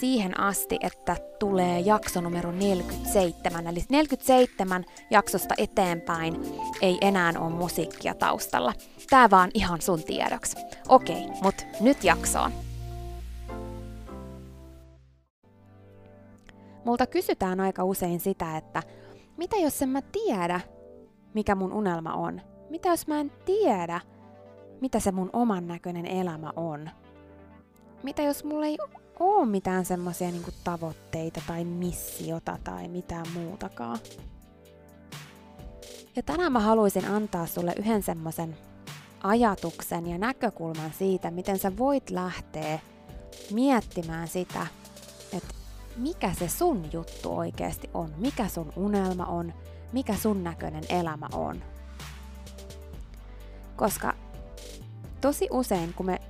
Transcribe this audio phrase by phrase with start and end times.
[0.00, 3.66] siihen asti, että tulee jakso numero 47.
[3.66, 6.42] Eli 47 jaksosta eteenpäin
[6.82, 8.72] ei enää ole musiikkia taustalla.
[9.10, 10.56] Tää vaan ihan sun tiedoksi.
[10.88, 12.52] Okei, mut nyt jaksoon.
[16.84, 18.82] Multa kysytään aika usein sitä, että
[19.36, 20.60] mitä jos en mä tiedä,
[21.34, 22.40] mikä mun unelma on?
[22.70, 24.00] Mitä jos mä en tiedä,
[24.80, 26.90] mitä se mun oman näköinen elämä on?
[28.02, 28.78] Mitä jos mulla ei
[29.20, 33.98] ole mitään semmoisia niinku tavoitteita tai missiota tai mitään muutakaan.
[36.16, 38.56] Ja tänään mä haluaisin antaa sulle yhden semmoisen
[39.22, 42.78] ajatuksen ja näkökulman siitä, miten sä voit lähteä
[43.50, 44.66] miettimään sitä,
[45.32, 45.54] että
[45.96, 49.54] mikä se sun juttu oikeasti on, mikä sun unelma on,
[49.92, 51.62] mikä sun näköinen elämä on.
[53.76, 54.14] Koska
[55.20, 56.20] tosi usein, kun me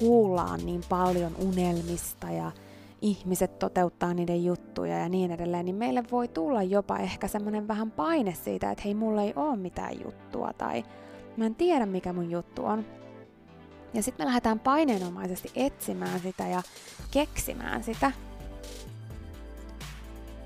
[0.00, 2.52] kuullaan niin paljon unelmista ja
[3.00, 7.90] ihmiset toteuttaa niiden juttuja ja niin edelleen, niin meille voi tulla jopa ehkä semmoinen vähän
[7.90, 10.84] paine siitä, että hei, mulla ei ole mitään juttua tai
[11.36, 12.84] mä en tiedä mikä mun juttu on.
[13.94, 16.62] Ja sitten me lähdetään paineenomaisesti etsimään sitä ja
[17.10, 18.12] keksimään sitä.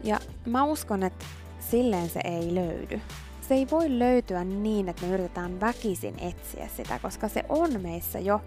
[0.05, 1.25] Ja mä uskon, että
[1.61, 3.01] silleen se ei löydy.
[3.49, 8.19] Se ei voi löytyä niin, että me yritetään väkisin etsiä sitä, koska se on meissä
[8.19, 8.41] jo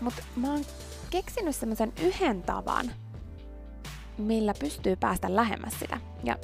[0.00, 0.64] mutta mä oon
[1.10, 2.90] keksinyt semmoisen yhden tavan,
[4.18, 6.00] millä pystyy päästä lähemmäs sitä.
[6.24, 6.38] Ja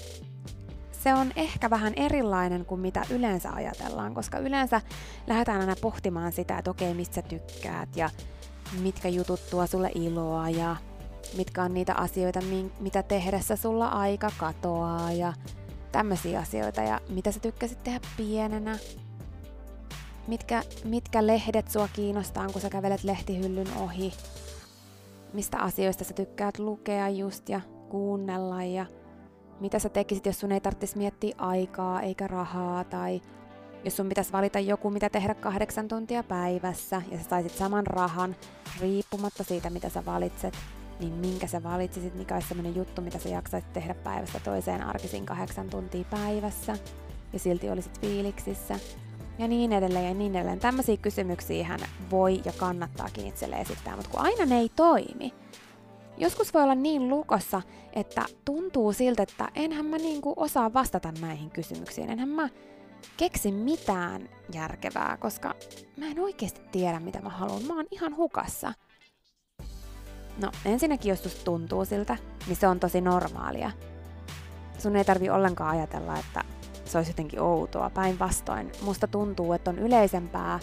[0.92, 4.80] se on ehkä vähän erilainen kuin mitä yleensä ajatellaan, koska yleensä
[5.26, 8.10] lähdetään aina pohtimaan sitä, että okei, mistä sä tykkäät ja
[8.80, 10.76] mitkä jutut tuo sulle iloa ja
[11.36, 12.40] mitkä on niitä asioita,
[12.80, 15.32] mitä tehdessä sulla aika katoaa ja
[15.92, 18.78] tämmöisiä asioita ja mitä sä tykkäsit tehdä pienenä
[20.30, 24.12] mitkä, mitkä lehdet sua kiinnostaa, kun sä kävelet lehtihyllyn ohi,
[25.32, 28.86] mistä asioista sä tykkäät lukea just ja kuunnella ja
[29.60, 33.20] mitä sä tekisit, jos sun ei tarvitsisi miettiä aikaa eikä rahaa tai
[33.84, 38.36] jos sun pitäisi valita joku, mitä tehdä kahdeksan tuntia päivässä, ja sä saisit saman rahan,
[38.80, 40.54] riippumatta siitä, mitä sä valitset,
[41.00, 45.26] niin minkä sä valitsisit, mikä olisi sellainen juttu, mitä sä jaksaisit tehdä päivästä toiseen arkisin
[45.26, 46.76] kahdeksan tuntia päivässä,
[47.32, 48.78] ja silti olisit fiiliksissä,
[49.40, 50.60] ja niin edelleen ja niin edelleen.
[50.60, 55.32] Tämmöisiä kysymyksiä hän voi ja kannattaakin itselle esittää, mutta kun aina ne ei toimi,
[56.20, 61.50] Joskus voi olla niin lukossa, että tuntuu siltä, että enhän mä niinku osaa vastata näihin
[61.50, 62.10] kysymyksiin.
[62.10, 62.48] Enhän mä
[63.16, 65.54] keksi mitään järkevää, koska
[65.96, 67.62] mä en oikeasti tiedä, mitä mä haluan.
[67.62, 68.72] Mä oon ihan hukassa.
[70.42, 72.16] No, ensinnäkin jos susta tuntuu siltä,
[72.46, 73.70] niin se on tosi normaalia.
[74.78, 76.44] Sun ei tarvi ollenkaan ajatella, että
[76.90, 77.90] se olisi jotenkin outoa.
[77.90, 80.60] Päinvastoin, musta tuntuu, että on yleisempää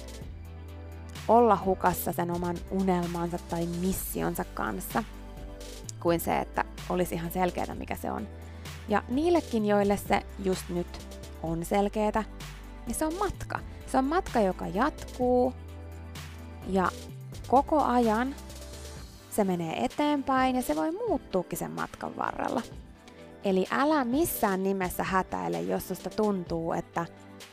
[1.27, 5.03] olla hukassa sen oman unelmansa tai missionsa kanssa–
[5.99, 8.27] kuin se, että olisi ihan selkeää, mikä se on.
[8.87, 12.23] Ja niillekin, joille se just nyt on selkeää,
[12.85, 13.59] niin se on matka.
[13.87, 15.53] Se on matka, joka jatkuu
[16.67, 16.91] ja
[17.47, 18.35] koko ajan
[19.31, 22.61] se menee eteenpäin ja se voi muuttuukin sen matkan varrella.
[23.43, 27.05] Eli älä missään nimessä hätäile, jos susta tuntuu, että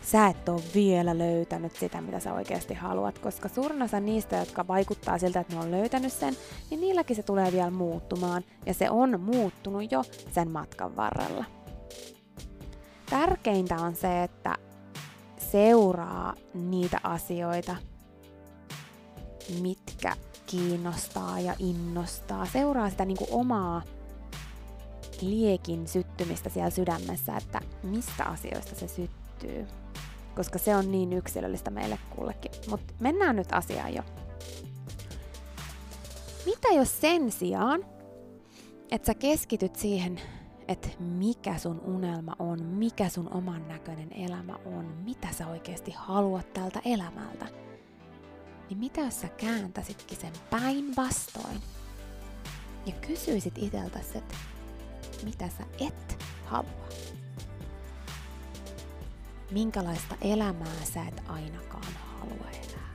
[0.03, 4.67] sä et ole vielä löytänyt sitä, mitä sä oikeasti haluat, koska suurin osa niistä, jotka
[4.67, 6.37] vaikuttaa siltä, että ne on löytänyt sen,
[6.71, 10.05] niin niilläkin se tulee vielä muuttumaan, ja se on muuttunut jo
[10.35, 11.45] sen matkan varrella.
[13.11, 14.57] Tärkeintä on se, että
[15.39, 17.77] seuraa niitä asioita,
[19.63, 20.17] mitkä
[20.47, 22.47] kiinnostaa ja innostaa.
[22.47, 23.83] Seuraa sitä niin kuin omaa
[25.31, 29.67] liekin syttymistä siellä sydämessä, että mistä asioista se syttyy
[30.35, 32.53] koska se on niin yksilöllistä meille kullekin.
[32.71, 34.03] Mutta mennään nyt asiaan jo.
[36.47, 37.85] Mitä jos sen sijaan,
[38.91, 40.21] että sä keskityt siihen,
[40.69, 46.53] että mikä sun unelma on, mikä sun oman näköinen elämä on, mitä sä oikeasti haluat
[46.53, 47.47] tältä elämältä,
[48.69, 51.61] niin mitä jos sä kääntäisitkin sen päinvastoin
[52.87, 54.35] ja kysyisit iteltäsi, että
[55.23, 56.85] mitä sä et halua
[59.55, 62.95] minkälaista elämää sä et ainakaan halua elää.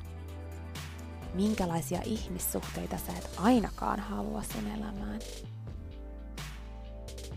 [1.34, 5.20] Minkälaisia ihmissuhteita sä et ainakaan halua sun elämään.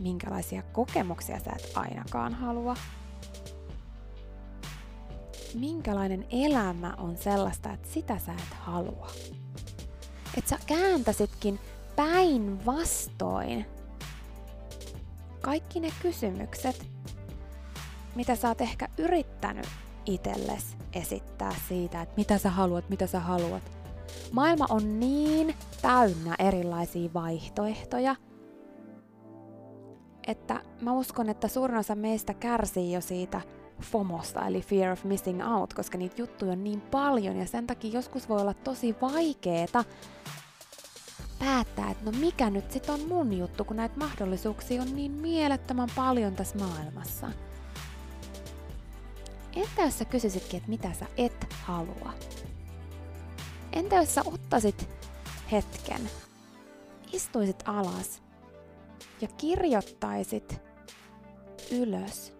[0.00, 2.76] Minkälaisia kokemuksia sä et ainakaan halua.
[5.54, 9.10] Minkälainen elämä on sellaista, että sitä sä et halua.
[10.38, 11.60] Että sä kääntäsitkin
[11.96, 13.66] päinvastoin
[15.42, 16.86] kaikki ne kysymykset,
[18.14, 19.66] mitä sä oot ehkä yrittänyt
[20.06, 23.62] itelles esittää siitä, että mitä sä haluat, mitä sä haluat.
[24.32, 28.16] Maailma on niin täynnä erilaisia vaihtoehtoja,
[30.26, 33.40] että mä uskon, että suurin osa meistä kärsii jo siitä
[33.80, 37.90] FOMOsta, eli fear of missing out, koska niitä juttuja on niin paljon ja sen takia
[37.90, 39.84] joskus voi olla tosi vaikeeta
[41.44, 45.88] päättää, että no mikä nyt sit on mun juttu, kun näitä mahdollisuuksia on niin mielettömän
[45.96, 47.30] paljon tässä maailmassa.
[49.56, 52.12] Entä jos sä kysyisitkin, että mitä sä et halua?
[53.72, 54.88] Entä jos sä ottaisit
[55.52, 56.10] hetken,
[57.12, 58.22] istuisit alas
[59.20, 60.60] ja kirjoittaisit
[61.70, 62.32] ylös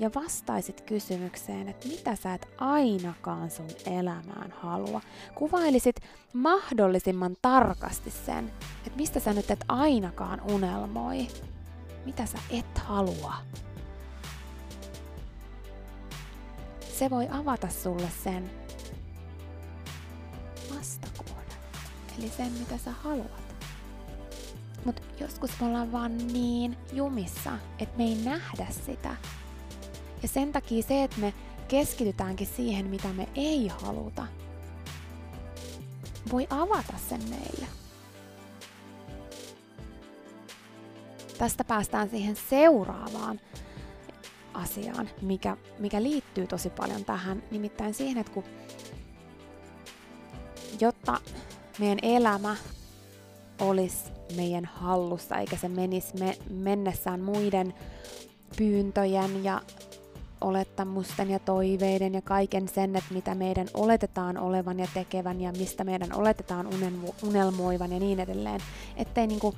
[0.00, 5.00] ja vastaisit kysymykseen, että mitä sä et ainakaan sun elämään halua.
[5.34, 5.96] Kuvailisit
[6.32, 8.52] mahdollisimman tarkasti sen,
[8.86, 11.26] että mistä sä nyt et ainakaan unelmoi.
[12.04, 13.34] Mitä sä et halua.
[17.00, 18.50] se voi avata sulle sen
[20.74, 21.58] vastakohdan.
[22.18, 23.54] Eli sen, mitä sä haluat.
[24.84, 29.16] Mutta joskus me ollaan vaan niin jumissa, että me ei nähdä sitä.
[30.22, 31.34] Ja sen takia se, että me
[31.68, 34.26] keskitytäänkin siihen, mitä me ei haluta,
[36.32, 37.66] voi avata sen meille.
[41.38, 43.40] Tästä päästään siihen seuraavaan
[44.54, 48.44] asiaan, mikä, mikä liittyy tosi paljon tähän, nimittäin siihen, että kun,
[50.80, 51.20] jotta
[51.78, 52.56] meidän elämä
[53.60, 54.04] olisi
[54.36, 57.74] meidän hallussa, eikä se menisi me, mennessään muiden
[58.56, 59.62] pyyntöjen ja
[60.40, 65.84] olettamusten ja toiveiden ja kaiken sen, että mitä meidän oletetaan olevan ja tekevän ja mistä
[65.84, 66.68] meidän oletetaan
[67.22, 68.60] unelmoivan ja niin edelleen.
[68.96, 69.54] Ettei niinku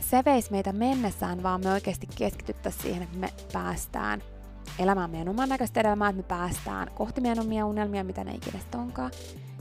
[0.00, 4.22] se veisi meitä mennessään, vaan me oikeasti keskityttäisiin siihen, että me päästään
[4.78, 8.58] elämään meidän oman näköistä elämää, että me päästään kohti meidän omia unelmia, mitä ne ikinä
[8.74, 9.10] onkaan.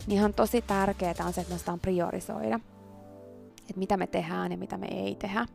[0.07, 2.59] Niin ihan tosi tärkeää on se, että me osataan priorisoida,
[3.59, 5.45] että mitä me tehdään ja mitä me ei tehdä.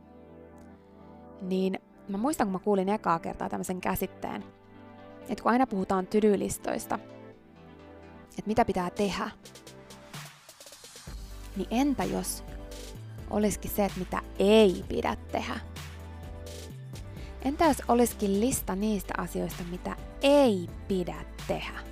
[1.43, 4.45] Niin mä muistan, kun mä kuulin ekaa kertaa tämmöisen käsitteen,
[5.29, 6.99] että kun aina puhutaan tydylistoista,
[8.29, 9.31] että mitä pitää tehdä,
[11.57, 12.45] niin entä jos
[13.31, 15.61] olisikin se, että mitä ei pidä tehdä?
[17.43, 21.92] Entä jos olisikin lista niistä asioista, mitä ei pidä tehdä?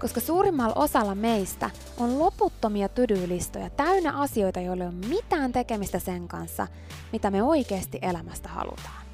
[0.00, 6.28] Koska suurimmalla osalla meistä on loputtomia tydylistoja täynnä asioita, joille ei ole mitään tekemistä sen
[6.28, 6.66] kanssa,
[7.12, 9.06] mitä me oikeasti elämästä halutaan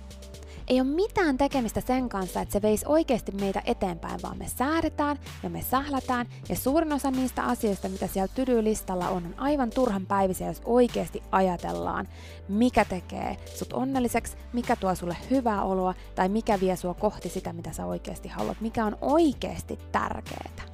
[0.69, 5.19] ei ole mitään tekemistä sen kanssa, että se veisi oikeasti meitä eteenpäin, vaan me säädetään
[5.43, 10.07] ja me sählätään, ja suurin osa niistä asioista, mitä siellä tydylistalla on, on aivan turhan
[10.07, 12.09] päivisiä, jos oikeasti ajatellaan,
[12.49, 17.53] mikä tekee sut onnelliseksi, mikä tuo sulle hyvää oloa, tai mikä vie sua kohti sitä,
[17.53, 20.72] mitä sä oikeasti haluat, mikä on oikeasti tärkeää.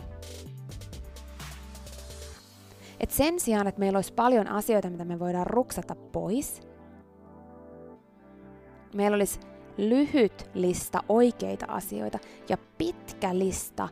[3.01, 6.61] Et sen sijaan, että meillä olisi paljon asioita, mitä me voidaan ruksata pois,
[8.95, 9.41] meillä olisi
[9.77, 13.89] lyhyt lista oikeita asioita ja pitkä lista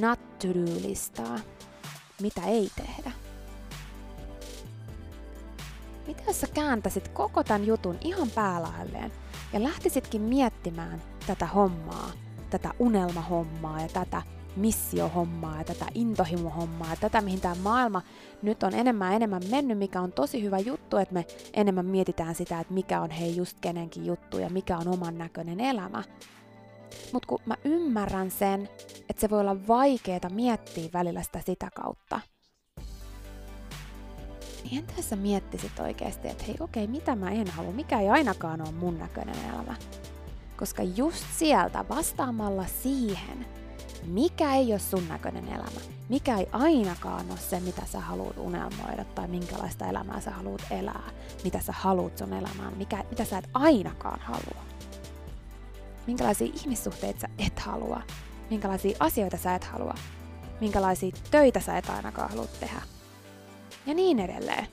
[0.00, 1.38] not to do listaa,
[2.20, 3.12] mitä ei tehdä.
[6.06, 9.12] Mitä jos sä kääntäisit koko tämän jutun ihan päälailleen
[9.52, 12.10] ja lähtisitkin miettimään tätä hommaa,
[12.50, 14.22] tätä unelmahommaa ja tätä
[14.56, 18.02] missiohommaa ja tätä intohimohommaa tätä, mihin tämä maailma
[18.42, 22.34] nyt on enemmän ja enemmän mennyt, mikä on tosi hyvä juttu, että me enemmän mietitään
[22.34, 26.02] sitä, että mikä on hei just kenenkin juttu ja mikä on oman näköinen elämä.
[27.12, 28.68] Mutta kun mä ymmärrän sen,
[29.10, 32.20] että se voi olla vaikeaa miettiä välillä sitä sitä kautta,
[34.64, 38.08] niin entä sä miettisit oikeasti, että hei okei, okay, mitä mä en halua, mikä ei
[38.08, 39.74] ainakaan ole mun näköinen elämä.
[40.56, 43.46] Koska just sieltä vastaamalla siihen,
[44.06, 49.04] mikä ei ole sun näköinen elämä, mikä ei ainakaan ole se, mitä sä haluat unelmoida
[49.04, 51.10] tai minkälaista elämää sä haluat elää,
[51.44, 54.62] mitä sä haluat sun elämään, mikä, mitä sä et ainakaan halua.
[56.06, 58.02] Minkälaisia ihmissuhteita sä et halua,
[58.50, 59.94] minkälaisia asioita sä et halua,
[60.60, 62.82] minkälaisia töitä sä et ainakaan halua tehdä.
[63.86, 64.66] Ja niin edelleen.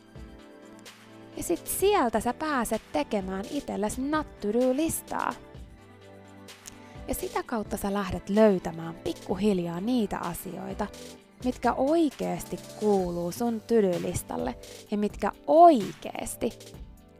[1.37, 4.27] Ja sit sieltä sä pääset tekemään itsellesi not
[4.73, 5.33] listaa
[7.09, 10.87] ja sitä kautta sä lähdet löytämään pikkuhiljaa niitä asioita,
[11.45, 14.55] mitkä oikeasti kuuluu sun tylylistalle
[14.91, 16.59] ja mitkä oikeasti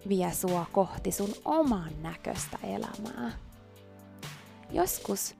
[0.10, 3.31] vie sua kohti sun oman näköistä elämää.
[4.72, 5.36] Joskus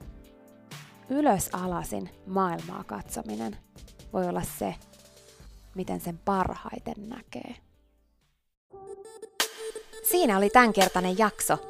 [1.08, 3.56] ylös alasin maailmaa katsominen
[4.12, 4.74] voi olla se,
[5.74, 7.54] miten sen parhaiten näkee.
[10.10, 11.69] Siinä oli tämänkertainen jakso.